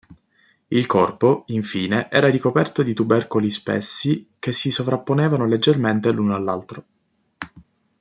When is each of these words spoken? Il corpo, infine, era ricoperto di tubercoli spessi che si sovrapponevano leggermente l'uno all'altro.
Il 0.69 0.87
corpo, 0.87 1.43
infine, 1.49 2.09
era 2.09 2.27
ricoperto 2.27 2.81
di 2.81 2.95
tubercoli 2.95 3.51
spessi 3.51 4.29
che 4.39 4.51
si 4.51 4.71
sovrapponevano 4.71 5.45
leggermente 5.45 6.11
l'uno 6.11 6.33
all'altro. 6.33 6.85